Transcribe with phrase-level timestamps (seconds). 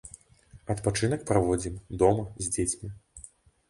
[0.75, 2.87] Адпачынак праводзім дома з дзецьмі.